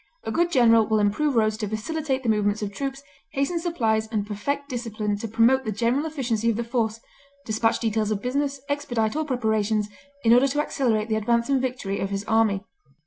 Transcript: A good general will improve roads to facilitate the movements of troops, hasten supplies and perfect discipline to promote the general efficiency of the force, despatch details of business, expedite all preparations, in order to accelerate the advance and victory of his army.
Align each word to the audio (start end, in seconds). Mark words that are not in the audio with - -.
A 0.23 0.31
good 0.31 0.49
general 0.51 0.87
will 0.87 0.97
improve 0.97 1.35
roads 1.35 1.57
to 1.57 1.67
facilitate 1.67 2.23
the 2.23 2.29
movements 2.29 2.63
of 2.63 2.73
troops, 2.73 3.03
hasten 3.33 3.59
supplies 3.59 4.07
and 4.07 4.25
perfect 4.25 4.67
discipline 4.67 5.15
to 5.19 5.27
promote 5.27 5.63
the 5.63 5.71
general 5.71 6.07
efficiency 6.07 6.49
of 6.49 6.55
the 6.57 6.63
force, 6.63 6.99
despatch 7.45 7.77
details 7.77 8.09
of 8.09 8.19
business, 8.19 8.59
expedite 8.67 9.15
all 9.15 9.25
preparations, 9.25 9.89
in 10.23 10.33
order 10.33 10.47
to 10.47 10.59
accelerate 10.59 11.07
the 11.07 11.17
advance 11.17 11.49
and 11.49 11.61
victory 11.61 11.99
of 11.99 12.09
his 12.09 12.23
army. 12.23 12.63